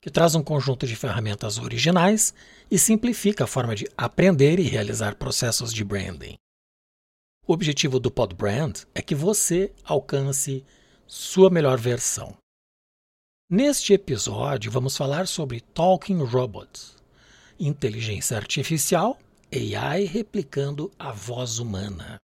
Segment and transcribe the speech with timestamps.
[0.00, 2.32] que traz um conjunto de ferramentas originais
[2.70, 6.36] e simplifica a forma de aprender e realizar processos de branding.
[7.46, 10.64] O objetivo do Pod Brand é que você alcance
[11.06, 12.36] sua melhor versão.
[13.50, 16.96] Neste episódio, vamos falar sobre Talking Robots,
[17.58, 19.18] inteligência artificial
[19.52, 22.16] AI replicando a voz humana.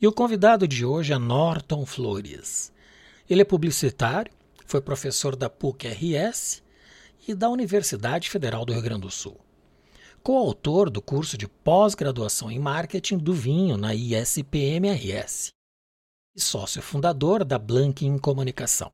[0.00, 2.72] E o convidado de hoje é Norton Flores.
[3.30, 4.32] Ele é publicitário,
[4.66, 6.63] foi professor da PUC-RS
[7.26, 9.40] e da Universidade Federal do Rio Grande do Sul.
[10.22, 15.52] Coautor do curso de pós-graduação em marketing do vinho na ISPM-RS
[16.34, 18.90] e sócio fundador da Blanking Comunicação,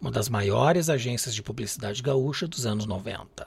[0.00, 3.46] uma das maiores agências de publicidade gaúcha dos anos 90.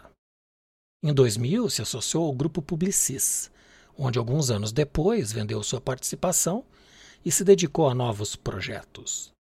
[1.04, 3.52] Em 2000, se associou ao grupo Publicis,
[3.98, 6.64] onde alguns anos depois vendeu sua participação
[7.26, 9.32] e se dedicou a novos projetos.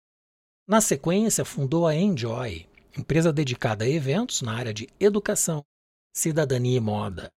[0.67, 5.63] Na sequência, fundou a Enjoy, empresa dedicada a eventos na área de educação,
[6.15, 7.31] cidadania e moda,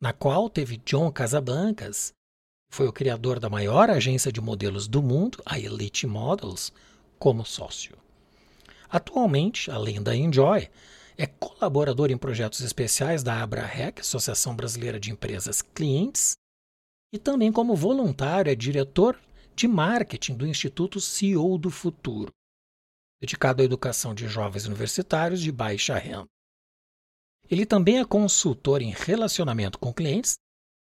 [0.00, 2.12] na qual teve John Casablancas,
[2.70, 6.72] que foi o criador da maior agência de modelos do mundo, a Elite Models,
[7.18, 7.96] como sócio.
[8.88, 10.68] Atualmente, além da Enjoy,
[11.16, 16.36] é colaborador em projetos especiais da AbraRec, Associação Brasileira de Empresas Clientes,
[17.12, 19.18] e também como voluntário é diretor
[19.56, 22.32] de marketing do Instituto CEO do Futuro,
[23.20, 26.26] dedicado à educação de jovens universitários de baixa renda.
[27.50, 30.36] Ele também é consultor em relacionamento com clientes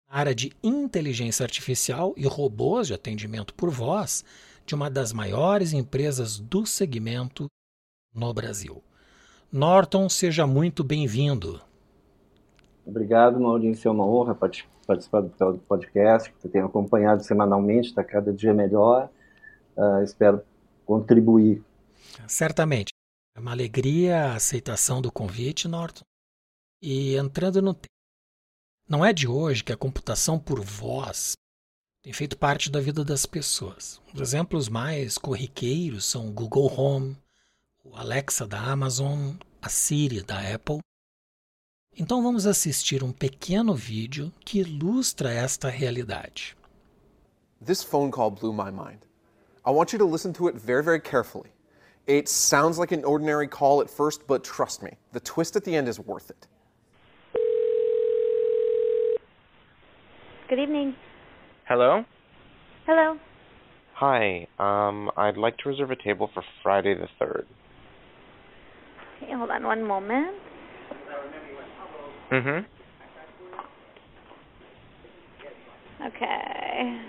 [0.08, 4.24] na área de inteligência artificial e robôs de atendimento por voz
[4.66, 7.46] de uma das maiores empresas do segmento
[8.14, 8.82] no Brasil.
[9.50, 11.60] Norton, seja muito bem-vindo.
[12.84, 13.88] Obrigado, Maurício.
[13.88, 19.08] É uma honra participar do podcast, que você acompanhado semanalmente, está cada dia melhor.
[19.76, 20.42] Uh, espero
[20.84, 21.62] contribuir.
[22.26, 22.90] Certamente.
[23.34, 26.04] É uma alegria a aceitação do convite, Norton.
[26.82, 27.88] E entrando no tema.
[28.88, 31.34] Não é de hoje que a computação por voz
[32.02, 34.00] tem feito parte da vida das pessoas.
[34.14, 37.16] Os exemplos mais corriqueiros são o Google Home,
[37.84, 40.78] o Alexa da Amazon, a Siri da Apple.
[41.94, 46.56] Então vamos assistir um pequeno vídeo que ilustra esta realidade.
[47.64, 49.00] This phone call blew my mind.
[49.66, 51.50] I want you to listen to it very, very carefully.
[52.08, 55.76] It sounds like an ordinary call at first, but trust me, the twist at the
[55.76, 56.46] end is worth it.
[60.48, 60.96] Good evening.
[61.66, 62.06] Hello?
[62.86, 63.18] Hello.
[63.92, 67.44] Hi, um, I'd like to reserve a table for Friday the 3rd.
[69.22, 70.34] Okay, hold on one moment.
[72.30, 72.64] Mm-hmm.
[76.06, 77.02] Okay.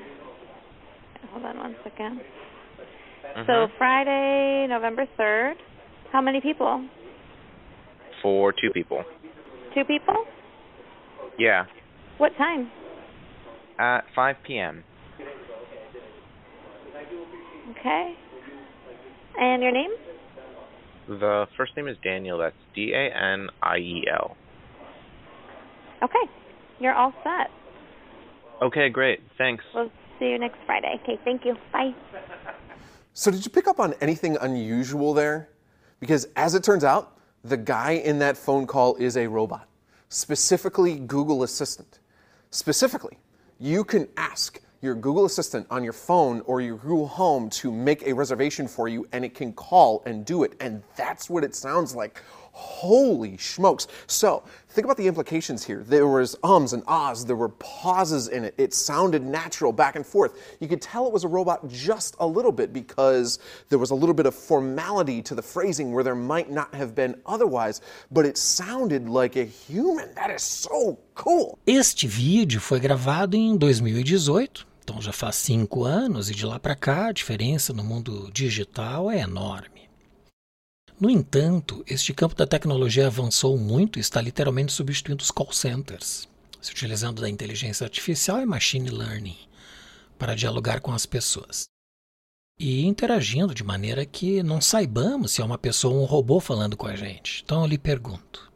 [1.32, 2.20] Hold on one second.
[3.36, 3.46] Mhm.
[3.46, 5.56] So Friday, November 3rd.
[6.12, 6.84] How many people?
[8.22, 9.04] For two people.
[9.74, 10.26] Two people?
[11.38, 11.66] Yeah.
[12.18, 12.70] What time?
[13.78, 14.84] At 5 p.m.
[17.72, 18.16] Okay.
[19.40, 19.92] And your name?
[21.08, 22.38] The first name is Daniel.
[22.38, 24.38] That's D A N I E L.
[26.04, 26.32] Okay.
[26.80, 27.50] You're all set.
[28.62, 29.22] Okay, great.
[29.38, 29.64] Thanks.
[29.74, 31.00] We'll see you next Friday.
[31.04, 31.56] Okay, thank you.
[31.72, 31.92] Bye.
[33.20, 35.50] So, did you pick up on anything unusual there?
[36.00, 39.68] Because as it turns out, the guy in that phone call is a robot,
[40.08, 42.00] specifically Google Assistant.
[42.50, 43.18] Specifically,
[43.60, 48.08] you can ask your Google Assistant on your phone or your Google Home to make
[48.08, 50.54] a reservation for you, and it can call and do it.
[50.62, 52.24] And that's what it sounds like.
[52.60, 53.88] Holy smokes.
[54.08, 55.84] So, think about the implications here.
[55.88, 58.54] There was ums and ahs, there were pauses in it.
[58.58, 60.58] It sounded natural back and forth.
[60.60, 63.40] You could tell it was a robot just a little bit because
[63.70, 66.94] there was a little bit of formality to the phrasing where there might not have
[66.94, 70.14] been otherwise, but it sounded like a human.
[70.16, 71.58] That is so cool.
[71.66, 76.76] Este vídeo foi gravado em 2018, então já faz cinco anos, e de lá para
[76.76, 79.89] cá a diferença no mundo digital é enorme.
[81.00, 86.28] No entanto, este campo da tecnologia avançou muito e está literalmente substituindo os call centers,
[86.62, 89.38] se utilizando da inteligência artificial e machine learning
[90.18, 91.70] para dialogar com as pessoas.
[92.60, 96.76] E interagindo de maneira que não saibamos se é uma pessoa ou um robô falando
[96.76, 97.44] com a gente.
[97.46, 98.52] Então eu lhe pergunto: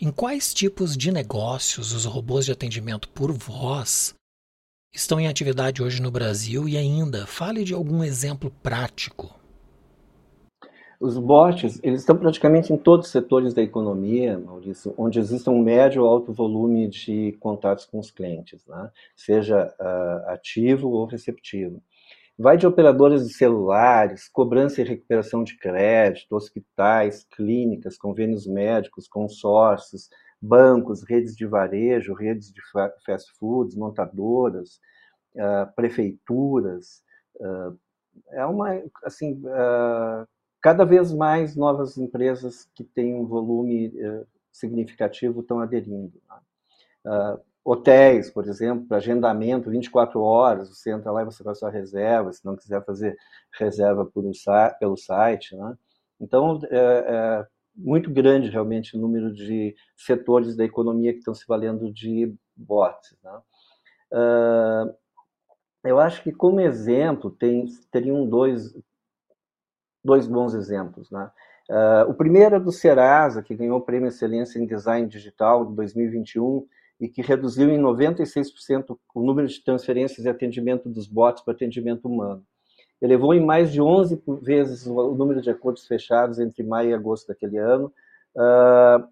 [0.00, 4.14] Em quais tipos de negócios os robôs de atendimento por voz
[4.94, 9.39] estão em atividade hoje no Brasil e ainda fale de algum exemplo prático.
[11.00, 15.58] Os bots, eles estão praticamente em todos os setores da economia, Maurício, onde existe um
[15.62, 18.90] médio ou alto volume de contatos com os clientes, né?
[19.16, 21.82] seja uh, ativo ou receptivo.
[22.38, 30.10] Vai de operadoras de celulares, cobrança e recuperação de crédito, hospitais, clínicas, convênios médicos, consórcios,
[30.40, 32.60] bancos, redes de varejo, redes de
[33.06, 34.78] fast foods, montadoras,
[35.34, 37.02] uh, prefeituras.
[37.36, 37.78] Uh,
[38.32, 40.28] é uma, assim, uh,
[40.60, 46.12] cada vez mais novas empresas que têm um volume eh, significativo estão aderindo.
[46.28, 46.36] Né?
[47.06, 51.70] Uh, hotéis, por exemplo, para agendamento 24 horas, você entra lá e você faz sua
[51.70, 53.16] reserva, se não quiser fazer
[53.58, 54.32] reserva por um,
[54.78, 55.56] pelo site.
[55.56, 55.76] Né?
[56.20, 61.46] Então, é, é, muito grande realmente o número de setores da economia que estão se
[61.46, 63.16] valendo de bots.
[63.22, 63.40] Né?
[64.12, 64.94] Uh,
[65.84, 68.74] eu acho que, como exemplo, tem, teriam dois,
[70.04, 71.10] dois bons exemplos.
[71.10, 71.30] Né?
[71.70, 75.74] Uh, o primeiro é do Serasa, que ganhou o Prêmio Excelência em Design Digital de
[75.74, 76.66] 2021
[77.00, 82.06] e que reduziu em 96% o número de transferências e atendimento dos bots para atendimento
[82.06, 82.44] humano.
[83.00, 87.28] Elevou em mais de 11 vezes o número de acordos fechados entre maio e agosto
[87.28, 87.90] daquele ano.
[88.36, 89.08] Uh,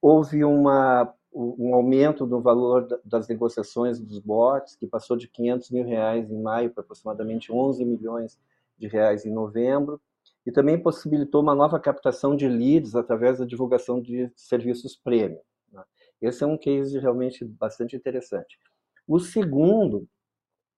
[0.00, 5.84] houve uma, um aumento no valor das negociações dos bots, que passou de 500 mil
[5.84, 8.38] reais em maio para aproximadamente 11 milhões
[8.82, 10.00] de reais em novembro,
[10.44, 15.40] e também possibilitou uma nova captação de leads através da divulgação de serviços premium.
[15.72, 15.82] Né?
[16.20, 18.58] Esse é um case realmente bastante interessante.
[19.06, 20.08] O segundo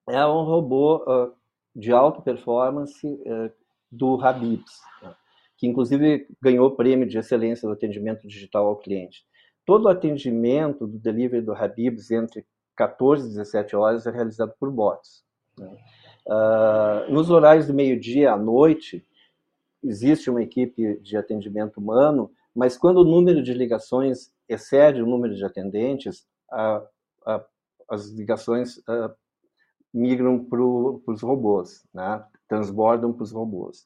[0.09, 1.33] é um robô uh,
[1.75, 3.51] de alta performance uh,
[3.91, 5.15] do Habibs, né?
[5.57, 9.25] que inclusive ganhou o prêmio de excelência do atendimento digital ao cliente.
[9.65, 12.45] Todo o atendimento do delivery do Habibs entre
[12.77, 15.25] 14 e 17 horas é realizado por bots.
[15.59, 15.75] Né?
[16.27, 19.07] Uh, nos horários do meio-dia à noite,
[19.83, 25.35] existe uma equipe de atendimento humano, mas quando o número de ligações excede o número
[25.35, 26.83] de atendentes, a,
[27.27, 27.45] a,
[27.91, 29.15] as ligações uh,
[29.93, 32.25] migram para os robôs, né?
[32.49, 33.85] transbordam para os robôs.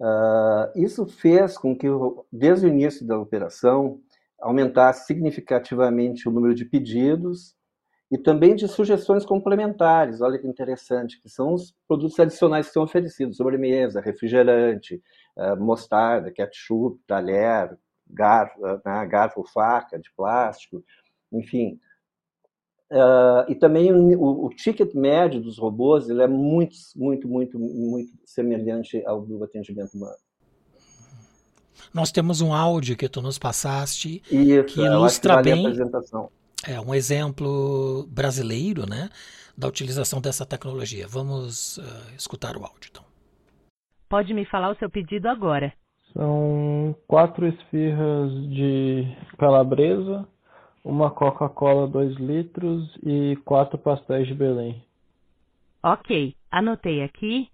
[0.00, 1.88] Uh, isso fez com que,
[2.32, 4.00] desde o início da operação,
[4.40, 7.57] aumentasse significativamente o número de pedidos
[8.10, 10.20] e também de sugestões complementares.
[10.20, 15.02] Olha que interessante, que são os produtos adicionais que são oferecidos: sobremesa, refrigerante,
[15.36, 17.76] uh, mostarda, ketchup, talher,
[18.08, 20.82] garfo, uh, né, garfo, faca de plástico,
[21.32, 21.78] enfim.
[22.90, 28.10] Uh, e também o, o, ticket médio dos robôs ele é muito, muito, muito, muito
[28.24, 30.16] semelhante ao do atendimento humano.
[31.92, 36.30] Nós temos um áudio que tu nos passaste Isso, que ilustra que bem apresentação
[36.66, 39.08] é um exemplo brasileiro né,
[39.56, 41.06] da utilização dessa tecnologia.
[41.08, 43.04] Vamos uh, escutar o áudio, então.
[44.08, 45.72] Pode me falar o seu pedido agora.
[46.14, 49.06] São quatro esfirras de
[49.36, 50.26] calabresa,
[50.82, 54.82] uma Coca-Cola 2 litros e quatro pastéis de Belém.
[55.82, 57.48] Ok, anotei aqui.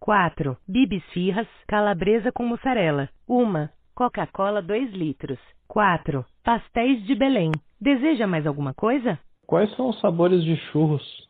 [0.00, 3.08] Quatro bibisfirras, calabresa com mussarela.
[3.26, 5.38] Uma Coca-Cola 2 litros.
[5.66, 7.52] Quatro pastéis de Belém.
[7.80, 9.18] Deseja mais alguma coisa?
[9.46, 11.28] Quais são os sabores de churros?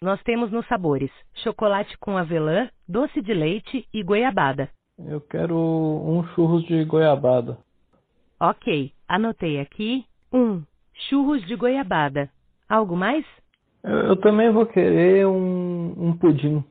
[0.00, 1.10] Nós temos nos sabores
[1.42, 4.68] chocolate com avelã, doce de leite e goiabada.
[4.98, 7.58] Eu quero um churros de goiabada.
[8.38, 10.04] Ok, anotei aqui.
[10.32, 10.62] Um,
[11.08, 12.30] churros de goiabada.
[12.68, 13.24] Algo mais?
[13.82, 16.62] Eu, eu também vou querer um, um pudim.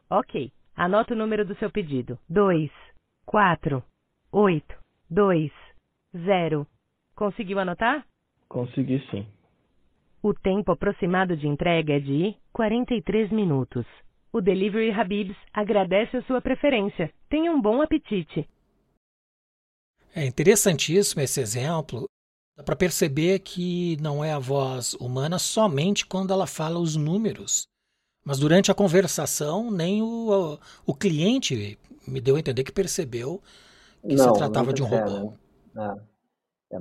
[0.09, 0.51] Ok.
[0.75, 2.19] Anota o número do seu pedido.
[2.29, 2.71] 2,
[3.27, 3.83] 4,
[4.33, 4.79] 8,
[5.11, 5.53] 2,
[6.17, 6.67] 0.
[7.15, 8.07] Conseguiu anotar?
[8.49, 9.27] Consegui sim.
[10.23, 13.87] O tempo aproximado de entrega é de 43 minutos.
[14.33, 17.13] O Delivery Habibs agradece a sua preferência.
[17.29, 18.49] Tenha um bom apetite.
[20.15, 22.07] É interessantíssimo esse exemplo.
[22.61, 27.67] Dá para perceber que não é a voz humana somente quando ela fala os números.
[28.23, 33.41] Mas durante a conversação, nem o, o cliente me deu a entender que percebeu
[34.07, 35.33] que não, se tratava de um robô.
[35.75, 36.77] É.
[36.77, 36.81] É.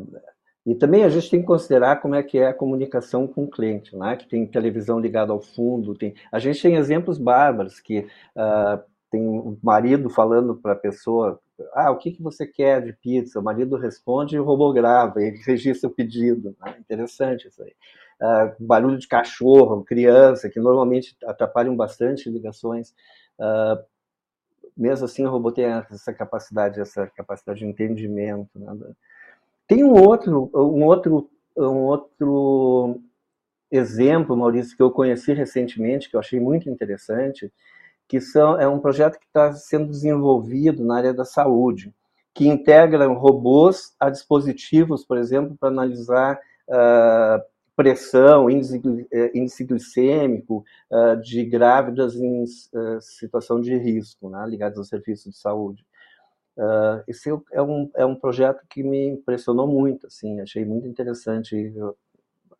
[0.66, 3.50] E também a gente tem que considerar como é que é a comunicação com o
[3.50, 4.18] cliente, né?
[4.18, 5.96] que tem televisão ligada ao fundo.
[5.96, 6.14] Tem...
[6.30, 11.40] A gente tem exemplos bárbaros, que uh, tem o um marido falando para a pessoa,
[11.74, 13.40] ah, o que, que você quer de pizza?
[13.40, 16.56] O marido responde e o robô grava, ele registra o pedido.
[16.60, 16.76] Né?
[16.80, 17.74] Interessante isso aí.
[18.22, 22.94] Uh, barulho de cachorro, criança, que normalmente atrapalham bastante ligações.
[23.40, 23.82] Uh,
[24.76, 28.60] mesmo assim, o robô tem essa capacidade, essa capacidade de entendimento.
[28.60, 28.94] Né?
[29.68, 33.02] Tem um outro, um outro, um outro
[33.72, 37.52] exemplo, Maurício, que eu conheci recentemente, que eu achei muito interessante,
[38.10, 41.94] que são, é um projeto que está sendo desenvolvido na área da saúde,
[42.34, 47.42] que integra robôs a dispositivos, por exemplo, para analisar uh,
[47.76, 54.80] pressão, índice, eh, índice glicêmico uh, de grávidas em uh, situação de risco, né, ligadas
[54.80, 55.86] ao serviço de saúde.
[57.08, 61.74] Esse é um, é um projeto que me impressionou muito, assim, achei muito interessante.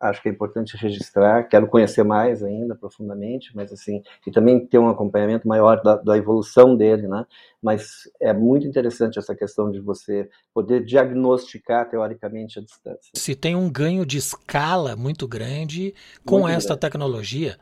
[0.00, 4.78] Acho que é importante registrar, quero conhecer mais ainda profundamente, mas assim, e também ter
[4.78, 7.26] um acompanhamento maior da, da evolução dele, né?
[7.62, 13.12] Mas é muito interessante essa questão de você poder diagnosticar teoricamente a distância.
[13.14, 16.80] Se tem um ganho de escala muito grande com muito esta grande.
[16.80, 17.58] tecnologia,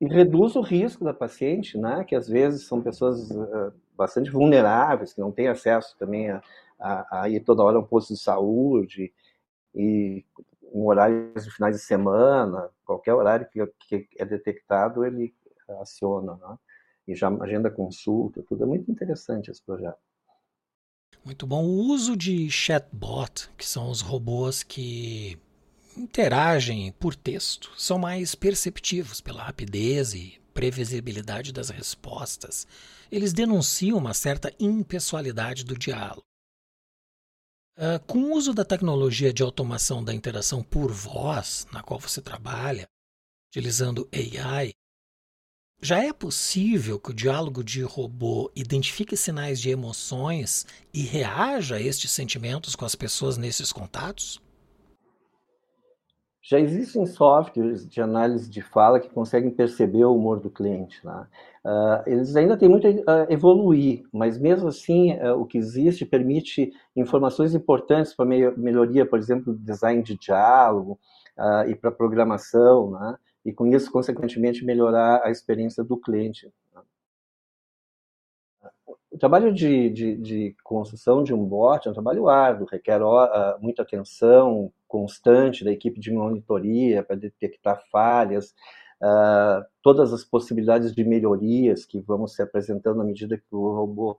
[0.00, 2.04] e reduz o risco da paciente, né?
[2.04, 6.40] Que às vezes são pessoas uh, bastante vulneráveis, que não têm acesso também a,
[6.78, 9.12] a, a ir toda hora a um posto de saúde
[9.74, 10.24] e
[10.72, 15.34] em horários de finais de semana, qualquer horário que, que é detectado, ele
[15.80, 16.58] aciona, né?
[17.06, 18.64] E já agenda consulta, tudo.
[18.64, 19.98] É muito interessante esse projeto.
[21.24, 21.64] Muito bom.
[21.64, 25.38] O uso de chatbot, que são os robôs que
[25.96, 32.66] interagem por texto, são mais perceptivos pela rapidez e previsibilidade das respostas.
[33.10, 36.27] Eles denunciam uma certa impessoalidade do diálogo.
[37.78, 42.20] Uh, com o uso da tecnologia de automação da interação por voz, na qual você
[42.20, 42.88] trabalha,
[43.48, 44.72] utilizando AI,
[45.80, 51.80] já é possível que o diálogo de robô identifique sinais de emoções e reaja a
[51.80, 54.42] estes sentimentos com as pessoas nesses contatos?
[56.42, 60.98] Já existem softwares de análise de fala que conseguem perceber o humor do cliente.
[61.06, 61.28] Né?
[61.68, 66.72] Uh, eles ainda têm muito a evoluir, mas mesmo assim, uh, o que existe permite
[66.96, 70.98] informações importantes para me melhoria, por exemplo, do design de diálogo
[71.36, 73.18] uh, e para programação, né?
[73.44, 76.50] e com isso, consequentemente, melhorar a experiência do cliente.
[79.10, 83.00] O trabalho de, de, de, construção de um bot é um trabalho árduo, requer
[83.60, 88.54] muita atenção, constante da equipe de monitoria para detectar falhas,
[89.02, 94.16] uh, todas as possibilidades de melhorias que vão se apresentando à medida que o robô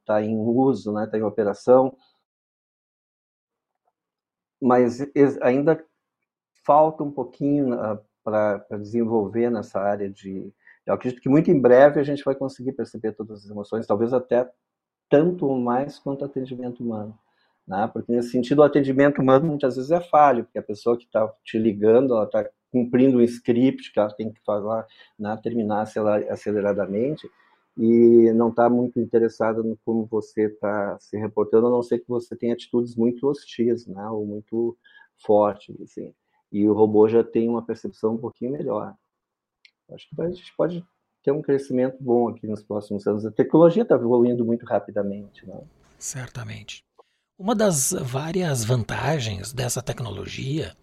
[0.00, 1.96] está uh, em uso, está né, tá em operação.
[4.60, 5.00] Mas
[5.40, 5.84] ainda
[6.64, 10.52] falta um pouquinho uh, ah, para desenvolver nessa área de.
[10.84, 14.12] Eu acredito que muito em breve a gente vai conseguir perceber todas as emoções, talvez
[14.12, 14.50] até
[15.08, 17.18] tanto ou mais quanto atendimento humano.
[17.66, 17.88] Né?
[17.92, 21.30] Porque, nesse sentido, o atendimento humano muitas vezes é falho, porque a pessoa que está
[21.44, 24.86] te ligando, ela está cumprindo um script que ela tem que falar,
[25.18, 25.86] né, terminar
[26.30, 27.28] aceleradamente,
[27.76, 32.08] e não está muito interessada no como você está se reportando, a não ser que
[32.08, 34.76] você tenha atitudes muito hostis, né, ou muito
[35.16, 36.12] fortes, assim.
[36.50, 38.94] E o robô já tem uma percepção um pouquinho melhor.
[39.90, 40.84] Acho que a gente pode
[41.22, 43.24] ter um crescimento bom aqui nos próximos anos.
[43.24, 45.46] A tecnologia está evoluindo muito rapidamente.
[45.46, 45.60] Né?
[45.98, 46.84] Certamente.
[47.38, 50.74] Uma das várias vantagens dessa tecnologia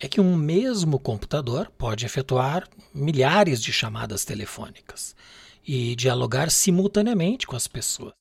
[0.00, 5.14] é que um mesmo computador pode efetuar milhares de chamadas telefônicas
[5.66, 8.12] e dialogar simultaneamente com as pessoas.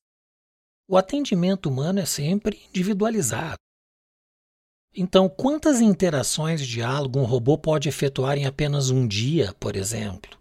[0.88, 3.58] O atendimento humano é sempre individualizado.
[4.96, 10.38] Então, quantas interações de diálogo um robô pode efetuar em apenas um dia, por exemplo?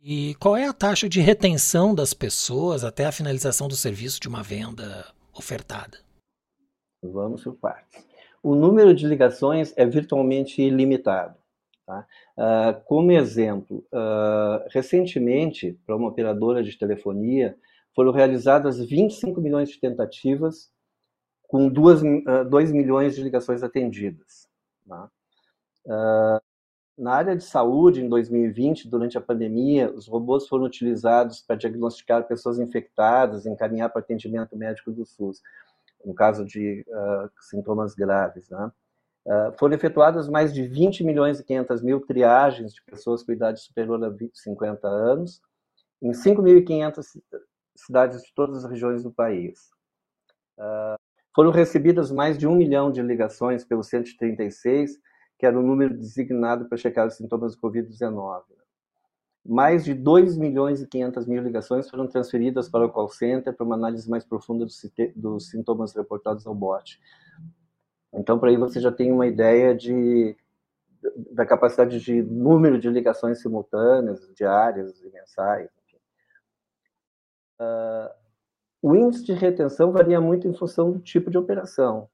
[0.00, 4.28] E qual é a taxa de retenção das pessoas até a finalização do serviço de
[4.28, 5.98] uma venda ofertada?
[7.02, 8.11] Vamos por partes.
[8.42, 11.36] O número de ligações é virtualmente ilimitado.
[11.86, 12.06] Tá?
[12.36, 17.56] Uh, como exemplo, uh, recentemente, para uma operadora de telefonia,
[17.94, 20.70] foram realizadas 25 milhões de tentativas
[21.48, 24.48] com 2, uh, 2 milhões de ligações atendidas.
[24.88, 25.10] Tá?
[26.96, 32.26] Na área de saúde, em 2020, durante a pandemia, os robôs foram utilizados para diagnosticar
[32.28, 35.40] pessoas infectadas, encaminhar para atendimento médico do SUS,
[36.04, 38.48] no caso de uh, sintomas graves.
[38.50, 38.70] Né?
[39.26, 43.60] Uh, foram efetuadas mais de 20 milhões e 500 mil triagens de pessoas com idade
[43.60, 45.40] superior a 20, 50 anos,
[46.02, 47.04] em 5.500
[47.76, 49.70] cidades de todas as regiões do país.
[50.58, 50.96] Uh,
[51.34, 54.98] foram recebidas mais de um milhão de ligações pelo 136,
[55.38, 58.42] que era o número designado para checar os sintomas do Covid-19.
[59.44, 63.66] Mais de 2 milhões e 500 mil ligações foram transferidas para o call center para
[63.66, 64.64] uma análise mais profunda
[65.16, 67.00] dos, sintomas reportados ao bot.
[68.14, 70.36] Então, por aí você já tem uma ideia de,
[71.32, 75.68] da capacidade de número de ligações simultâneas, diárias e mensais.
[77.60, 78.10] Uh,
[78.80, 82.08] o índice de retenção varia muito em função do tipo de operação.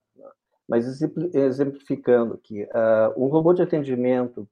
[0.67, 1.01] Mas
[1.35, 4.47] exemplificando aqui, uh, um robô de atendimento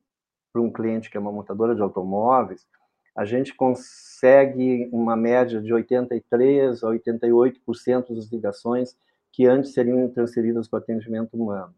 [0.56, 2.66] para um cliente que é uma montadora de automóveis,
[3.14, 8.96] a gente consegue uma média de 83 a 88% das ligações
[9.30, 11.74] que antes seriam transferidas para o atendimento humano.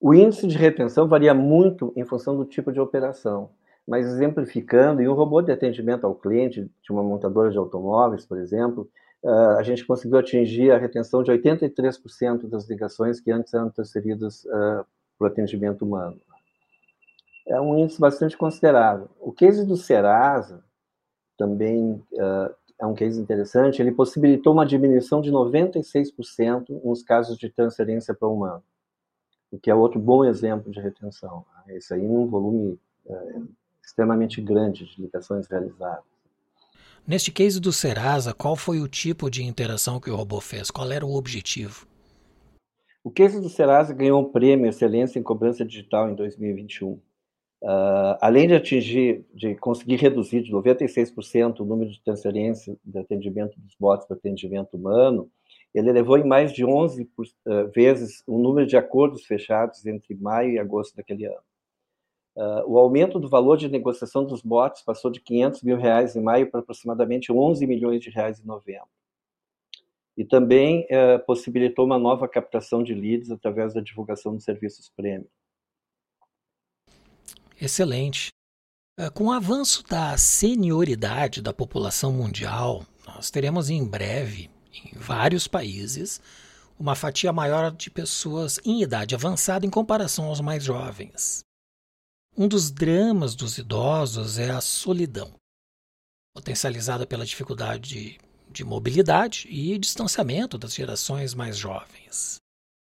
[0.00, 3.50] O índice de retenção varia muito em função do tipo de operação,
[3.86, 8.38] mas exemplificando, em um robô de atendimento ao cliente de uma montadora de automóveis, por
[8.38, 8.88] exemplo,
[9.24, 14.44] uh, a gente conseguiu atingir a retenção de 83% das ligações que antes eram transferidas
[14.44, 14.86] uh,
[15.18, 16.20] para o atendimento humano.
[17.46, 19.08] É um índice bastante considerável.
[19.20, 20.64] O case do Serasa
[21.38, 23.80] também uh, é um case interessante.
[23.80, 28.62] Ele possibilitou uma diminuição de 96% nos casos de transferência para o humano,
[29.50, 31.44] o que é outro bom exemplo de retenção.
[31.68, 32.78] Esse aí num volume
[33.86, 36.04] extremamente grande de ligações realizadas.
[37.06, 40.72] Neste case do Serasa, qual foi o tipo de interação que o robô fez?
[40.72, 41.86] Qual era o objetivo?
[43.04, 46.98] O case do Serasa ganhou um prêmio Excelência em Cobrança Digital em 2021.
[47.62, 53.58] Uh, além de atingir, de conseguir reduzir de 96% o número de transferência de atendimento
[53.58, 55.30] dos bots para atendimento humano,
[55.74, 60.14] ele elevou em mais de 11 uh, ah, vezes o número de acordos fechados entre
[60.14, 61.42] maio e agosto daquele ano.
[62.34, 66.22] Uh, o aumento do valor de negociação dos bots passou de 500 mil reais em
[66.22, 68.88] maio para aproximadamente 11 milhões de reais em novembro.
[70.16, 75.26] E também uh, possibilitou uma nova captação de leads através da divulgação de serviços premium.
[77.60, 78.28] Excelente.
[78.98, 85.46] Uh, com o avanço da senioridade da população mundial, nós teremos em breve, em vários
[85.46, 86.20] países,
[86.78, 91.44] uma fatia maior de pessoas em idade avançada em comparação aos mais jovens.
[92.36, 95.32] Um dos dramas dos idosos é a solidão,
[96.34, 98.18] potencializada pela dificuldade de,
[98.50, 102.36] de mobilidade e distanciamento das gerações mais jovens.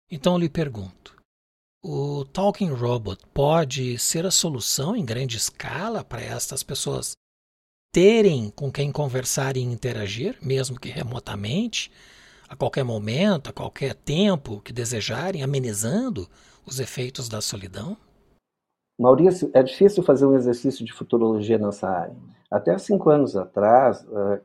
[0.08, 1.19] Então eu lhe pergunto:
[1.82, 7.12] o Talking Robot pode ser a solução em grande escala para estas pessoas
[7.92, 11.90] terem com quem conversar e interagir, mesmo que remotamente,
[12.48, 16.28] a qualquer momento, a qualquer tempo que desejarem, amenizando
[16.66, 17.96] os efeitos da solidão?
[18.98, 22.16] Maurício, é difícil fazer um exercício de futurologia nessa área.
[22.50, 24.42] Até cinco anos atrás, eh,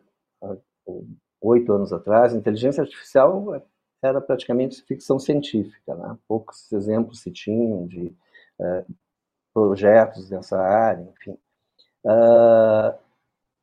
[1.42, 3.62] oito anos atrás, inteligência artificial
[4.02, 5.96] era praticamente ficção científica.
[5.96, 6.18] Né?
[6.28, 8.14] Poucos exemplos se tinham de
[8.60, 8.86] uh,
[9.54, 11.38] projetos nessa área, enfim.
[12.04, 12.94] Uh,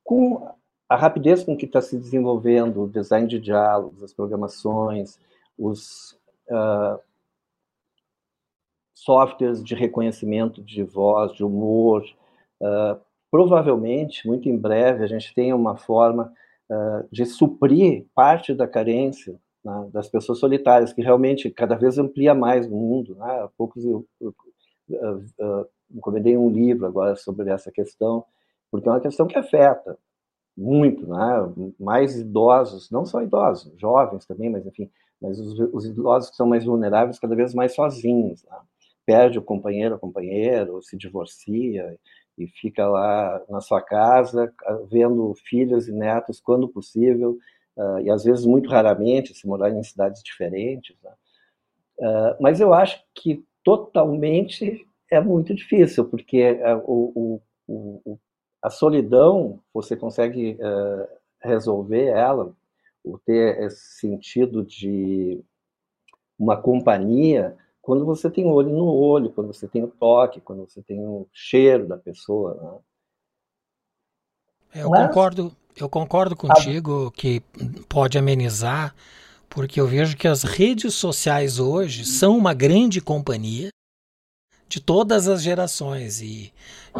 [0.03, 0.53] com
[0.89, 5.19] a rapidez com que está se desenvolvendo o design de diálogos, as programações,
[5.57, 6.19] os
[6.49, 6.99] uh,
[8.93, 12.03] softwares de reconhecimento de voz, de humor.
[12.59, 12.99] Uh,
[13.31, 16.33] provavelmente, muito em breve, a gente tenha uma forma
[17.11, 22.67] de suprir parte da carência né, das pessoas solitárias, que realmente cada vez amplia mais
[22.67, 23.15] o mundo.
[23.15, 23.25] Né?
[23.25, 24.33] Há poucos eu, eu,
[24.89, 28.25] eu, eu encomendei um livro agora sobre essa questão,
[28.71, 29.97] porque é uma questão que afeta
[30.55, 31.73] muito, né?
[31.79, 36.47] mais idosos, não só idosos, jovens também, mas enfim, mas os, os idosos que são
[36.47, 38.43] mais vulneráveis cada vez mais sozinhos.
[38.43, 38.57] Né?
[39.05, 41.97] perde o companheiro ou companheiro, se divorcia
[42.37, 44.51] e fica lá na sua casa
[44.89, 47.37] vendo filhos e netos quando possível,
[47.77, 50.95] uh, e às vezes muito raramente, se morar em cidades diferentes.
[51.03, 51.11] Né?
[51.99, 58.19] Uh, mas eu acho que totalmente é muito difícil, porque uh, o, o, o,
[58.61, 60.57] a solidão, você consegue
[61.41, 62.55] resolver ela,
[63.03, 65.43] ou ter esse sentido de
[66.39, 70.81] uma companhia, quando você tem olho no olho, quando você tem o toque, quando você
[70.81, 72.55] tem o cheiro da pessoa.
[72.55, 72.79] Né?
[74.73, 77.11] Eu Mas, concordo, eu concordo contigo a...
[77.11, 77.41] que
[77.87, 78.95] pode amenizar,
[79.49, 83.69] porque eu vejo que as redes sociais hoje são uma grande companhia
[84.67, 86.51] de todas as gerações e,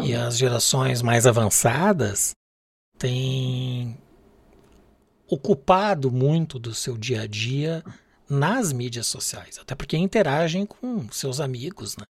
[0.02, 2.30] e as gerações mais avançadas
[2.96, 3.98] têm
[5.26, 7.82] ocupado muito do seu dia a dia
[8.28, 12.04] nas mídias sociais, até porque interagem com seus amigos, né?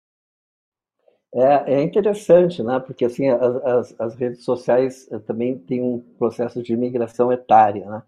[1.36, 2.80] É, é interessante, né?
[2.80, 8.04] Porque assim as, as, redes sociais eh, também têm um processo de migração etária, né?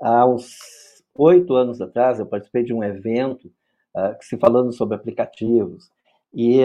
[0.00, 0.58] Há uns
[1.14, 3.50] oito anos atrás eu participei de um evento
[3.96, 5.90] uh, que se falando sobre aplicativos
[6.34, 6.64] e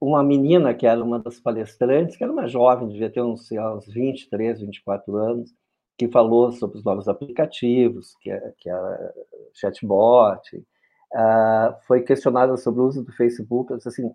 [0.00, 3.86] uma menina que era uma das palestrantes, que era uma jovem, devia ter uns, uns
[3.86, 5.54] 23, 24 anos,
[5.96, 9.12] que falou sobre os novos aplicativos, que é, que é
[9.52, 14.10] chatbot, uh, foi questionada sobre o uso do Facebook, ela disse assim,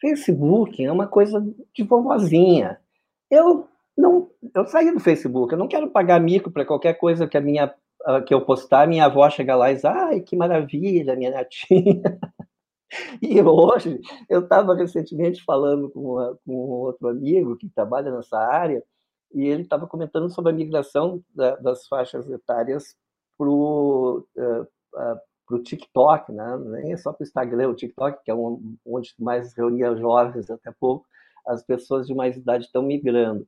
[0.00, 2.78] Facebook é uma coisa de vovozinha.
[3.30, 7.36] Eu não, eu saí do Facebook, eu não quero pagar mico para qualquer coisa que
[7.36, 7.74] a minha
[8.26, 12.18] que eu postar, minha avó chega lá e diz, ai, que maravilha, minha netinha.
[13.20, 18.80] E hoje, eu estava recentemente falando com, uma, com outro amigo que trabalha nessa área,
[19.34, 22.94] e ele estava comentando sobre a migração da, das faixas etárias
[23.36, 24.66] para uh,
[25.50, 26.56] uh, TikTok, né?
[26.58, 30.48] nem é só para o Instagram, o TikTok, que é um, onde mais reunia jovens
[30.50, 31.06] até pouco,
[31.46, 33.46] as pessoas de mais idade estão migrando.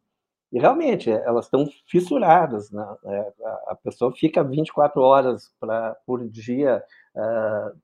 [0.52, 2.70] E realmente, elas estão fissuradas.
[2.70, 2.96] Né?
[3.04, 3.32] É,
[3.66, 6.82] a pessoa fica 24 horas pra, por dia
[7.14, 7.78] uh,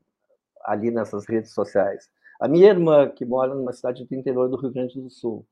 [0.64, 2.10] ali nessas redes sociais.
[2.40, 5.46] A minha irmã, que mora numa cidade do interior do Rio Grande do Sul,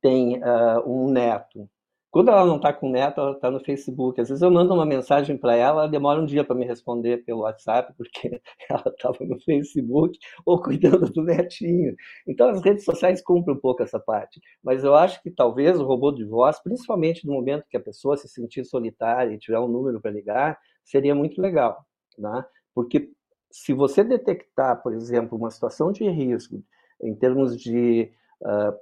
[0.00, 1.68] tem uh, um neto.
[2.12, 4.20] Quando ela não está com o neto, ela está no Facebook.
[4.20, 7.24] Às vezes eu mando uma mensagem para ela, ela demora um dia para me responder
[7.24, 11.96] pelo WhatsApp, porque ela estava no Facebook ou cuidando do netinho.
[12.28, 14.42] Então as redes sociais cumprem um pouco essa parte.
[14.62, 18.14] Mas eu acho que talvez o robô de voz, principalmente no momento que a pessoa
[18.18, 21.82] se sentir solitária e tiver um número para ligar, seria muito legal.
[22.18, 22.44] Né?
[22.74, 23.10] Porque
[23.50, 26.62] se você detectar, por exemplo, uma situação de risco
[27.02, 28.76] em termos de uh,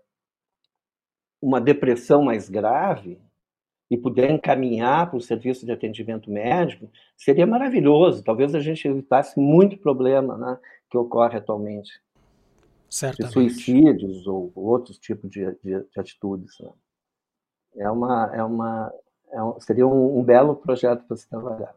[1.40, 3.18] uma depressão mais grave
[3.90, 8.22] e puder encaminhar para o serviço de atendimento médico, seria maravilhoso.
[8.22, 12.00] Talvez a gente evitasse muito problema né, que ocorre atualmente.
[12.88, 13.28] Certamente.
[13.28, 16.56] De suicídios ou outros tipos de, de, de atitudes.
[16.60, 16.70] Né?
[17.78, 18.92] É uma, é uma,
[19.32, 21.74] é um, seria um, um belo projeto para se trabalhar.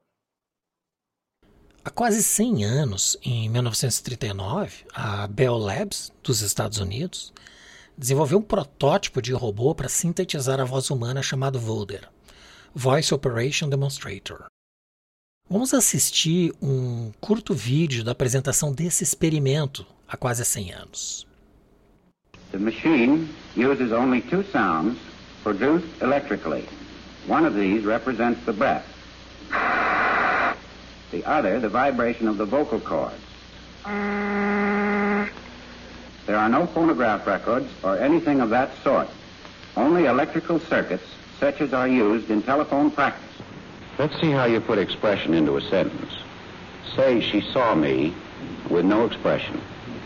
[1.86, 7.34] Há quase 100 anos, em 1939, a Bell Labs, dos Estados Unidos,
[7.98, 12.10] desenvolveu um protótipo de robô para sintetizar a voz humana chamado Volder,
[12.74, 14.46] Voice Operation Demonstrator.
[15.50, 21.28] Vamos assistir um curto vídeo da apresentação desse experimento há quase 100 anos.
[22.52, 24.98] The machine uses only two sounds
[25.44, 26.66] produced electrically.
[27.28, 28.86] One of these represents the breath.
[31.12, 33.22] The other, the vibration of the vocal cords.
[36.26, 39.10] There are no phonograph records or anything of that sort.
[39.76, 41.04] Only electrical circuits
[41.40, 43.30] such as are used in telephone practice.
[44.00, 46.14] Let's see how you put expression into a sentence.
[46.96, 48.14] Say, she saw me
[48.70, 49.60] with no expression.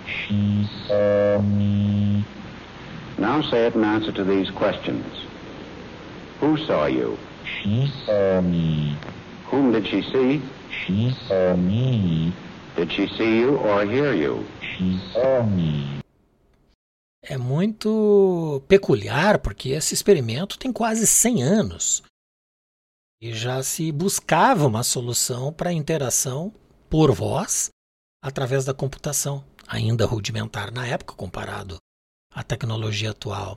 [0.07, 2.25] She saw me.
[3.17, 5.05] Now say it in answer to these questions.
[6.39, 7.17] Who saw you?
[7.61, 8.95] She saw me.
[9.45, 10.41] Whom did she see?
[10.85, 12.33] She saw me.
[12.75, 14.45] Did she see you or hear you?
[14.61, 16.01] She saw me.
[17.29, 22.03] É muito peculiar, porque esse experimento tem quase 100 anos
[23.21, 26.53] e já se buscava uma solução para a interação
[26.89, 27.69] por voz
[28.23, 31.77] através da computação, ainda rudimentar na época comparado
[32.33, 33.55] à tecnologia atual.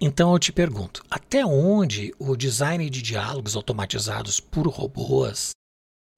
[0.00, 5.50] Então eu te pergunto, até onde o design de diálogos automatizados por robôs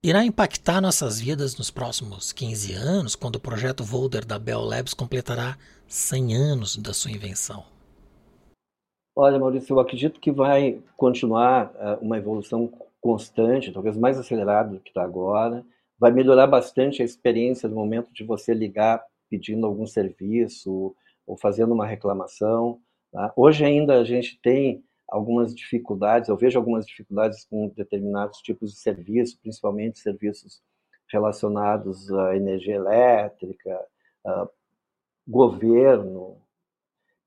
[0.05, 4.95] irá impactar nossas vidas nos próximos 15 anos, quando o projeto Volder da Bell Labs
[4.95, 5.57] completará
[5.89, 7.65] 100 anos da sua invenção?
[9.15, 12.71] Olha, Maurício, eu acredito que vai continuar uh, uma evolução
[13.01, 15.65] constante, talvez mais acelerada do que está agora.
[15.99, 20.95] Vai melhorar bastante a experiência no momento de você ligar pedindo algum serviço
[21.27, 22.81] ou fazendo uma reclamação.
[23.13, 23.33] Tá?
[23.37, 28.81] Hoje ainda a gente tem algumas dificuldades, eu vejo algumas dificuldades com determinados tipos de
[28.81, 30.61] serviço, principalmente serviços
[31.09, 33.81] relacionados à energia elétrica,
[35.27, 36.37] governo,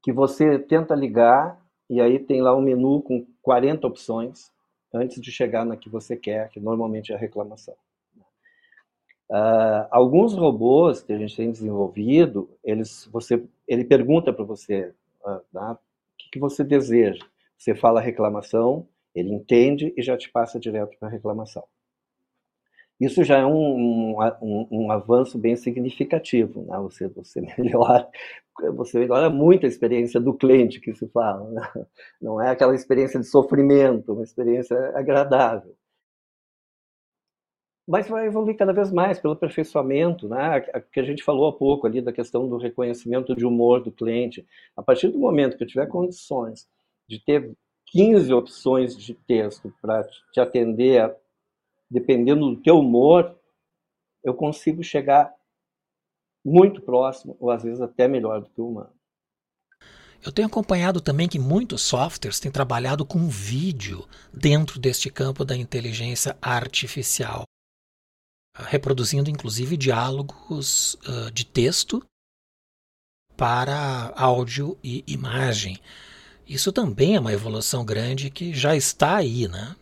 [0.01, 1.59] que você tenta ligar
[1.89, 4.51] e aí tem lá um menu com 40 opções
[4.93, 7.75] antes de chegar na que você quer, que normalmente é a reclamação.
[9.29, 14.91] Uh, alguns robôs que a gente tem desenvolvido, eles, você, ele pergunta para você
[15.23, 15.77] uh, o
[16.17, 17.23] que, que você deseja.
[17.55, 21.63] Você fala reclamação, ele entende e já te passa direto para a reclamação.
[22.99, 26.77] Isso já é um, um, um avanço bem significativo, né?
[26.79, 28.09] Você, você melhora,
[28.75, 31.85] você melhora muito a experiência do cliente que se fala, né?
[32.21, 35.73] não é aquela experiência de sofrimento, uma experiência agradável.
[37.87, 40.61] Mas vai evoluir cada vez mais pelo aperfeiçoamento, né?
[40.91, 44.45] que a gente falou há pouco ali da questão do reconhecimento de humor do cliente.
[44.77, 46.67] A partir do momento que eu tiver condições
[47.07, 47.51] de ter
[47.87, 51.15] 15 opções de texto para te atender
[51.89, 53.37] dependendo do teu humor,
[54.23, 55.33] eu consigo chegar
[56.45, 58.93] muito próximo, ou às vezes até melhor do que o humano.
[60.21, 65.55] Eu tenho acompanhado também que muitos softwares têm trabalhado com vídeo dentro deste campo da
[65.55, 67.43] inteligência artificial,
[68.53, 72.05] reproduzindo inclusive diálogos uh, de texto
[73.37, 75.79] para áudio e imagem.
[76.45, 79.75] Isso também é uma evolução grande que já está aí, né?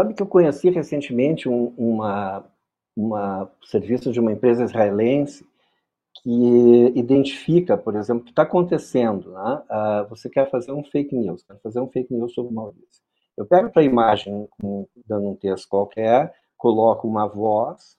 [0.00, 2.42] Sabe que eu conheci recentemente um uma,
[2.96, 5.46] uma serviço de uma empresa israelense
[6.22, 9.30] que identifica, por exemplo, o que está acontecendo.
[9.30, 9.62] Né?
[9.70, 13.02] Uh, você quer fazer um fake news, quer fazer um fake news sobre Maurício.
[13.36, 17.98] Eu pego a imagem, com, dando um texto qualquer, coloco uma voz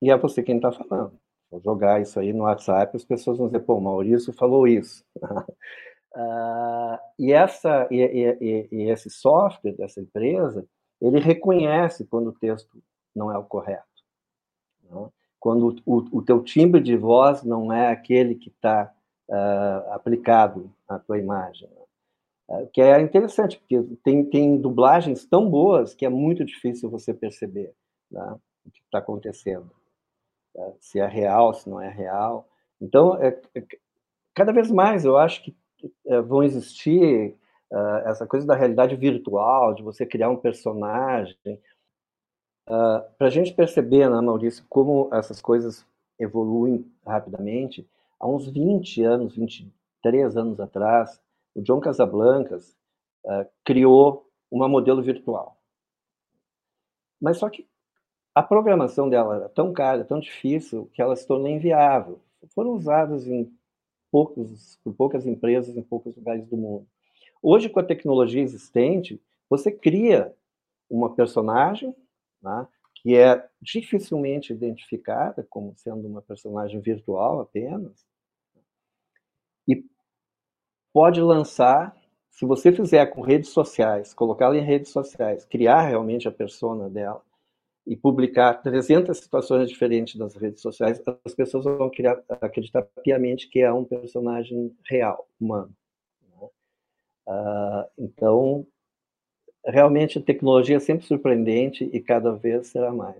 [0.00, 1.12] e é você quem está falando.
[1.50, 5.04] Vou jogar isso aí no WhatsApp, as pessoas vão dizer, pô, Maurício falou isso.
[5.22, 10.66] uh, e, essa, e, e, e, esse software dessa empresa,
[11.00, 12.82] ele reconhece quando o texto
[13.14, 13.84] não é o correto.
[14.82, 15.08] Né?
[15.38, 18.92] Quando o, o, teu timbre de voz não é aquele que está
[19.28, 21.68] uh, ah, aplicado à tua imagem.
[21.68, 21.82] Né?
[22.48, 27.12] Uh, que é interessante, porque tem, tem dublagens tão boas que é muito difícil você
[27.12, 27.74] perceber
[28.10, 29.70] né, o que está acontecendo.
[30.54, 32.48] Uh, se é real, se não é real.
[32.80, 33.62] Então, é, é,
[34.34, 35.54] cada vez mais eu acho que
[36.06, 37.34] é, vão existir
[37.72, 41.36] uh, essa coisa da realidade virtual, de você criar um personagem.
[42.68, 45.86] Uh, ah, Para a gente perceber, né, Maurício, como essas coisas
[46.18, 51.20] evoluem rapidamente, há uns 20 anos, 23 anos atrás,
[51.54, 52.76] o John Casablancas
[53.24, 55.56] uh, criou uma modelo virtual.
[57.20, 57.66] Mas só que
[58.34, 62.20] a programação dela era tão cara, tão difícil, que ela se tornou inviável.
[62.54, 63.50] Foram usadas em
[64.10, 66.86] poucos, por poucas empresas em poucos lugares do mundo.
[67.48, 70.34] Hoje, com a tecnologia existente, você cria
[70.90, 71.94] uma personagem
[72.42, 78.04] né, que é dificilmente identificada como sendo uma personagem virtual apenas,
[79.68, 79.80] e
[80.92, 81.96] pode lançar,
[82.32, 87.22] se você fizer com redes sociais, colocá-la em redes sociais, criar realmente a persona dela
[87.86, 93.60] e publicar 300 situações diferentes nas redes sociais, as pessoas vão criar, acreditar piamente que
[93.60, 95.72] é um personagem real, humano.
[97.26, 98.66] Uh, então,
[99.64, 103.16] realmente a tecnologia é sempre surpreendente e cada vez será mais.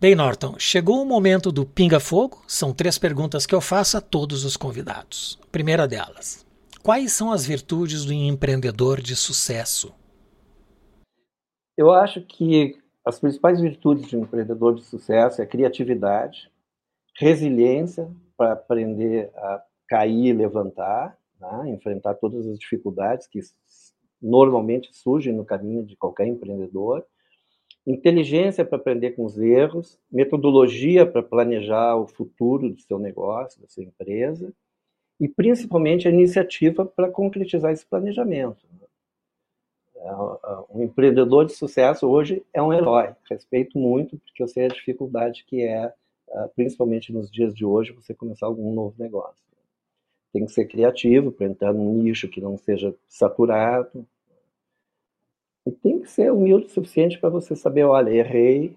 [0.00, 2.42] Bem, Norton, chegou o momento do pinga-fogo.
[2.46, 5.38] São três perguntas que eu faço a todos os convidados.
[5.52, 6.46] Primeira delas:
[6.82, 9.94] quais são as virtudes do empreendedor de sucesso?
[11.76, 16.50] Eu acho que as principais virtudes de um empreendedor de sucesso é criatividade,
[17.16, 21.70] resiliência para aprender a cair e levantar, né?
[21.70, 23.40] enfrentar todas as dificuldades que
[24.20, 27.04] normalmente surgem no caminho de qualquer empreendedor,
[27.86, 33.68] inteligência para aprender com os erros, metodologia para planejar o futuro do seu negócio, da
[33.68, 34.52] sua empresa,
[35.18, 38.66] e principalmente a iniciativa para concretizar esse planejamento.
[39.96, 40.12] É,
[40.70, 43.14] um empreendedor de sucesso hoje é um herói.
[43.28, 45.92] Respeito muito, porque eu sei a dificuldade que é,
[46.32, 49.49] ah, principalmente nos dias de hoje, você começar algum novo negócio
[50.32, 54.06] tem que ser criativo para entrar num nicho que não seja saturado.
[55.66, 58.76] E tem que ser humilde o suficiente para você saber, olha, errei,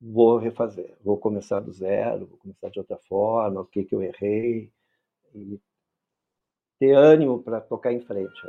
[0.00, 4.02] vou refazer, vou começar do zero, vou começar de outra forma, o que que eu
[4.02, 4.70] errei
[5.34, 5.60] e
[6.78, 8.40] ter ânimo para tocar em frente.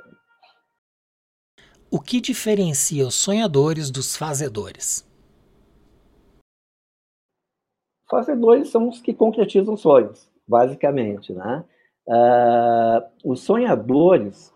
[1.90, 5.08] O que diferencia os sonhadores dos fazedores?
[8.10, 11.64] Fazedores são os que concretizam sonhos, basicamente, né?
[12.08, 14.54] Uh, os sonhadores,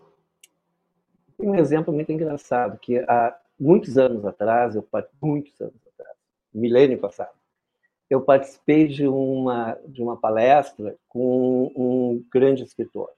[1.36, 4.86] tem um exemplo muito engraçado, que há muitos anos atrás, eu
[5.20, 6.16] muitos anos atrás,
[6.54, 7.34] milênio passado,
[8.08, 13.10] eu participei de uma, de uma palestra com um grande escritor.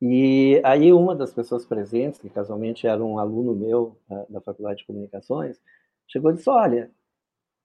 [0.00, 4.80] E aí uma das pessoas presentes, que casualmente era um aluno meu uh, da Faculdade
[4.80, 5.60] de Comunicações,
[6.06, 6.90] chegou e disse, olha,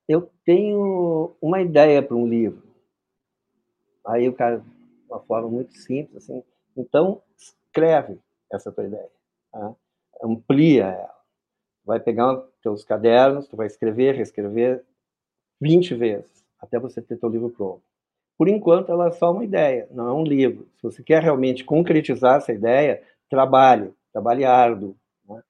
[0.08, 2.64] eu tenho uma ideia para um livro.
[4.06, 4.64] Aí o cara
[5.10, 6.24] uma forma muito simples.
[6.24, 6.44] Assim.
[6.76, 8.20] Então, escreve
[8.52, 9.10] essa tua ideia,
[9.52, 9.76] tá?
[10.24, 11.16] amplia ela.
[11.84, 14.84] vai pegar teus cadernos, tu vai escrever, reescrever
[15.62, 17.84] 20 vezes, até você ter teu livro pronto.
[18.38, 20.68] Por enquanto, ela é só uma ideia, não é um livro.
[20.76, 24.96] Se você quer realmente concretizar essa ideia, trabalhe, trabalhe árduo.
[25.28, 25.42] Né?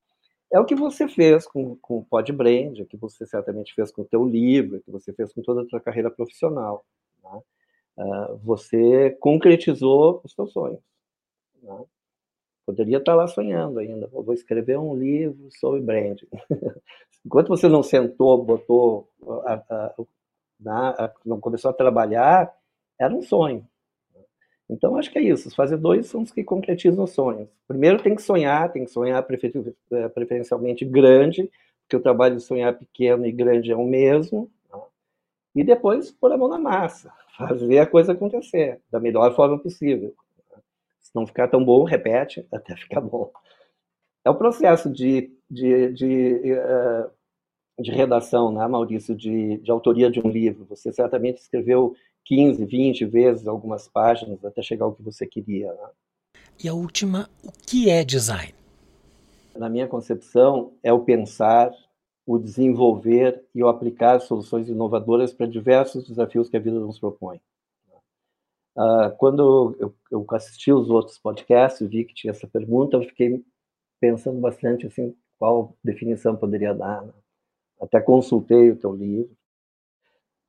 [0.54, 3.92] É o que você fez com, com o Podbrand, é o que você certamente fez
[3.92, 6.86] com o teu livro, é o que você fez com toda a tua carreira profissional.
[7.24, 7.42] Né?
[7.98, 10.80] Uh, você concretizou os seus sonhos.
[11.62, 11.86] Né?
[12.66, 14.08] Poderia estar lá sonhando ainda.
[14.08, 16.28] Vou escrever um livro sobre branding.
[17.26, 19.10] Enquanto você não sentou, botou,
[19.46, 19.94] a,
[20.64, 22.54] a, não começou a trabalhar,
[23.00, 23.68] era um sonho.
[24.70, 25.48] Então, acho que é isso.
[25.48, 27.48] Os fazedores são os que concretizam os sonhos.
[27.68, 29.24] Primeiro, tem que sonhar, tem que sonhar
[29.92, 31.50] eh, preferencialmente grande,
[31.84, 34.50] porque o trabalho de sonhar pequeno e grande é o mesmo.
[34.72, 34.80] Né?
[35.56, 40.16] E depois, pôr a mão na massa, fazer a coisa acontecer da melhor forma possível
[41.16, 43.32] não ficar tão bom, repete até ficar bom.
[44.24, 50.20] É o processo de, de, de, uh, de redação, né, Maurício, de, de autoria de
[50.20, 50.66] um livro.
[50.66, 51.96] Você certamente escreveu
[52.26, 55.72] 15, 20 vezes algumas páginas até chegar ao que você queria.
[55.72, 55.90] Né?
[56.64, 58.54] E a última, o que é design?
[59.56, 61.72] Na minha concepção, é o pensar,
[62.26, 67.40] o desenvolver e o aplicar soluções inovadoras para diversos desafios que a vida nos propõe.
[68.76, 73.42] Uh, quando eu, assisti os outros podcasts vi que tinha essa pergunta, eu fiquei
[74.02, 77.04] pensando bastante assim qual definição poderia dar.
[77.04, 77.14] Né?
[77.80, 79.32] Até consultei o teu livro,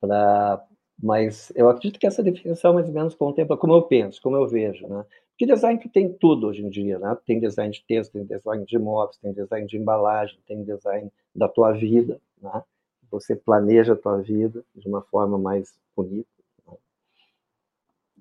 [0.01, 0.65] pra,
[1.01, 4.49] mas eu acredito que essa definição mais ou menos contempla como eu penso, como eu
[4.49, 5.05] vejo, né?
[5.37, 7.17] Porque design tem tudo hoje em dia, né?
[7.27, 11.47] Tem design de texto, tem design de imóveis, tem design de embalagem, tem design da
[11.47, 12.63] tua vida, né?
[13.11, 16.27] Você planeja a tua vida de uma forma mais bonita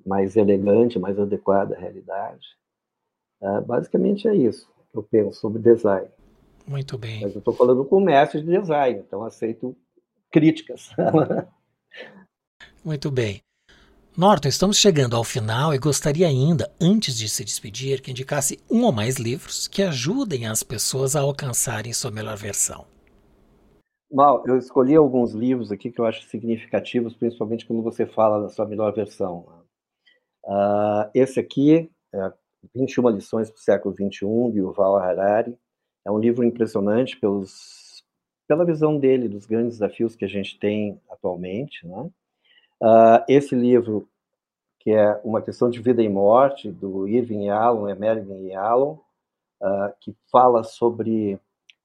[0.06, 2.47] mais elegante, mais adequada à realidade.
[3.41, 6.08] Uh, basicamente é isso que eu penso sobre design.
[6.67, 7.21] Muito bem.
[7.21, 9.75] Mas eu estou falando com o mestre de design, então aceito
[10.32, 10.89] críticas.
[12.84, 13.41] Muito bem.
[14.17, 18.86] Norton, estamos chegando ao final e gostaria ainda, antes de se despedir, que indicasse um
[18.86, 22.86] ou mais livros que ajudem as pessoas a alcançarem sua melhor versão.
[24.10, 28.47] Mal, eu escolhi alguns livros aqui que eu acho significativos, principalmente quando você fala da
[28.47, 29.45] sua melhor versão.
[30.45, 32.34] Uh, esse aqui é
[32.73, 35.58] 21 lições para o século XXI, de Yuval Harari.
[36.06, 38.01] É um livro impressionante pelos,
[38.47, 41.86] pela visão dele dos grandes desafios que a gente tem atualmente.
[41.86, 42.10] Né?
[42.81, 44.07] Uh, esse livro,
[44.79, 48.99] que é Uma Questão de Vida e Morte, do Irving Yalom, Emervin Yalom,
[49.61, 51.39] uh, que fala sobre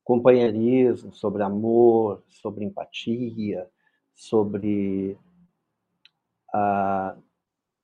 [0.04, 3.68] companheirismo, sobre amor, sobre empatia,
[4.14, 5.16] sobre
[6.52, 7.16] a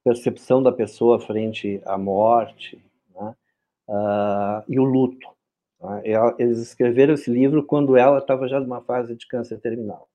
[0.05, 2.83] percepção da pessoa frente à morte
[3.15, 3.35] né?
[3.89, 5.29] uh, e o luto.
[5.79, 6.03] Tá?
[6.39, 10.09] Eles escreveram esse livro quando ela estava já numa fase de câncer terminal.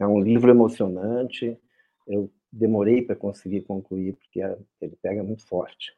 [0.00, 1.60] É um livro emocionante.
[2.06, 4.40] Eu demorei para conseguir concluir porque
[4.80, 5.94] ele pega muito forte.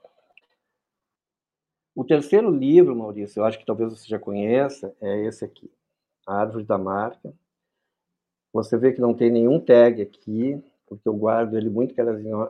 [1.94, 5.70] O terceiro livro, Maurício, eu acho que talvez você já conheça, é esse aqui,
[6.26, 7.32] A Árvore da Marca.
[8.52, 11.94] Você vê que não tem nenhum tag aqui, porque eu guardo ele muito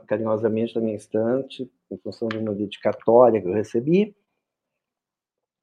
[0.07, 4.17] carinhosamente na minha estante, em função de uma dedicatória que eu recebi.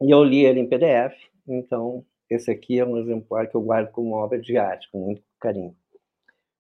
[0.02, 1.16] E eu li ele em PDF,
[1.48, 5.24] então esse aqui é um exemplar que eu guardo como obra de arte, com muito
[5.40, 5.76] carinho.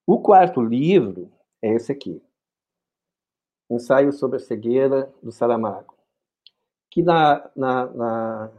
[0.06, 2.22] O quarto livro é esse aqui,
[3.70, 5.94] Ensaio sobre a Cegueira, do Saramago,
[6.90, 8.52] que na, na, na,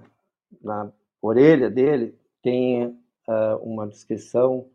[0.63, 4.69] na orelha dele tem uh, uma descrição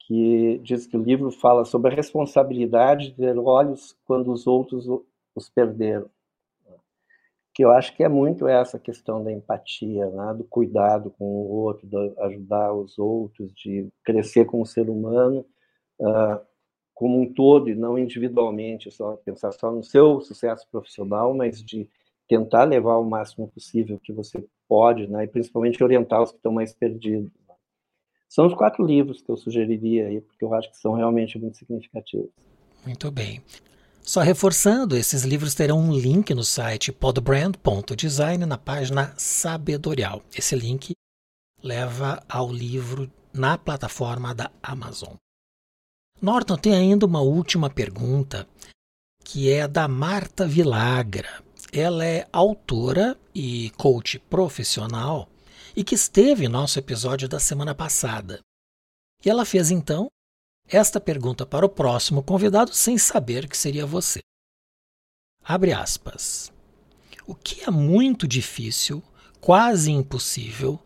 [0.00, 4.86] que diz que o livro fala sobre a responsabilidade de ter olhos quando os outros
[5.34, 6.10] os perderam.
[7.54, 10.34] Que eu acho que é muito essa questão da empatia, né?
[10.34, 15.44] do cuidado com o outro, de ajudar os outros, de crescer como ser humano
[16.00, 16.40] uh,
[16.94, 21.88] como um todo e não individualmente, só pensar só no seu sucesso profissional, mas de
[22.28, 25.24] tentar levar o máximo possível que você pode, né?
[25.24, 27.32] e principalmente orientar os que estão mais perdidos.
[28.28, 31.58] São os quatro livros que eu sugeriria aí, porque eu acho que são realmente muito
[31.58, 32.30] significativos.
[32.86, 33.42] Muito bem.
[34.02, 40.22] Só reforçando, esses livros terão um link no site podbrand.design na página Sabedorial.
[40.36, 40.92] Esse link
[41.62, 45.14] leva ao livro na plataforma da Amazon.
[46.20, 48.46] Norton tem ainda uma última pergunta,
[49.24, 51.42] que é da Marta Vilagra.
[51.72, 55.28] Ela é autora e coach profissional
[55.76, 58.40] e que esteve em nosso episódio da semana passada.
[59.24, 60.08] E ela fez então
[60.72, 64.20] esta pergunta para o próximo convidado sem saber que seria você.
[65.44, 66.50] Abre aspas.
[67.26, 69.02] O que é muito difícil
[69.40, 70.80] quase impossível,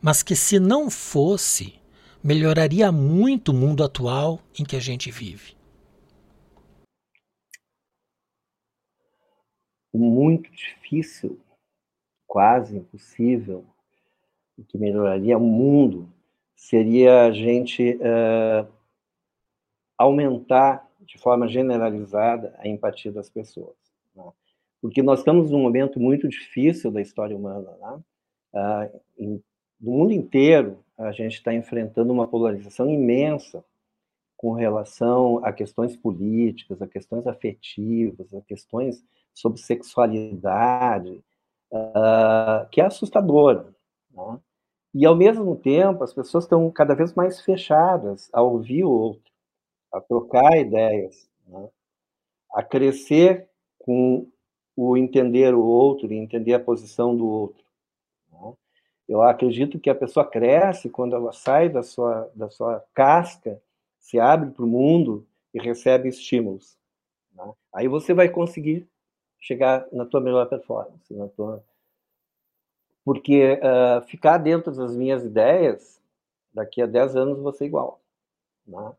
[0.00, 1.80] mas que se não fosse,
[2.22, 5.56] melhoraria muito o mundo atual em que a gente vive?
[9.94, 11.40] Muito difícil,
[12.26, 13.64] quase impossível,
[14.68, 16.12] que melhoraria o mundo
[16.54, 18.66] seria a gente uh,
[19.96, 23.76] aumentar de forma generalizada a empatia das pessoas.
[24.14, 24.24] Né?
[24.80, 27.70] Porque nós estamos num momento muito difícil da história humana.
[27.80, 28.02] Né?
[28.54, 29.44] Uh, em,
[29.80, 33.64] no mundo inteiro, a gente está enfrentando uma polarização imensa
[34.36, 41.22] com relação a questões políticas, a questões afetivas, a questões sobre sexualidade,
[41.72, 43.72] uh, que é assustadora.
[44.12, 44.38] Né?
[44.94, 49.31] E, ao mesmo tempo, as pessoas estão cada vez mais fechadas a ouvir o outro,
[49.92, 51.68] a trocar ideias, né?
[52.52, 54.26] a crescer com
[54.76, 57.64] o entender o outro e entender a posição do outro.
[58.30, 58.54] Né?
[59.08, 63.60] Eu acredito que a pessoa cresce quando ela sai da sua, da sua casca,
[63.98, 66.76] se abre para o mundo e recebe estímulos.
[67.34, 67.52] Né?
[67.74, 68.88] Aí você vai conseguir
[69.38, 71.62] chegar na tua melhor performance, na tua
[73.04, 76.00] porque uh, ficar dentro das minhas ideias,
[76.54, 78.00] daqui a 10 anos ser igual.
[78.66, 78.92] Né?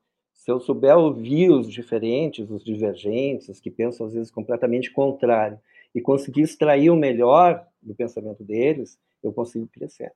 [0.44, 5.58] Se eu souber ouvir os diferentes, os divergentes, os que pensam às vezes completamente contrário,
[5.96, 10.12] e conseguir extrair o melhor do pensamento deles, eu consigo crescer.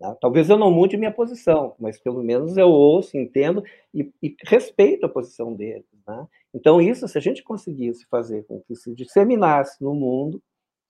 [0.00, 0.16] Né?
[0.20, 3.62] Talvez eu não mude minha posição, mas pelo menos eu ouço, entendo
[3.94, 5.86] e, e respeito a posição deles.
[6.04, 6.26] Né?
[6.52, 10.42] Então, isso, se a gente conseguisse fazer com que se disseminasse no mundo,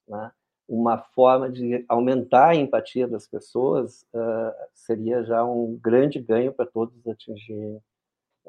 [0.07, 0.31] né?
[0.67, 6.65] uma forma de aumentar a empatia das pessoas uh, seria já um grande ganho para
[6.65, 7.79] todos atingirem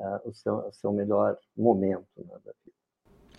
[0.00, 2.76] uh, o, seu, o, seu, melhor momento né, da vida.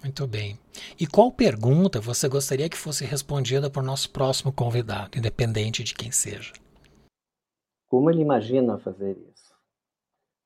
[0.04, 0.58] Muito bem.
[1.00, 6.12] E qual pergunta você gostaria que fosse respondida por nosso próximo convidado, independente de quem
[6.12, 6.54] seja?
[7.88, 9.52] Como ele imagina fazer isso?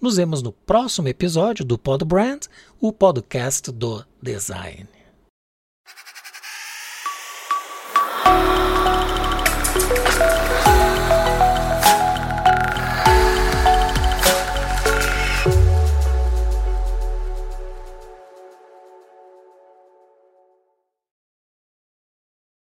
[0.00, 2.44] Nos vemos no próximo episódio do Pod Brand,
[2.80, 4.97] o podcast do design.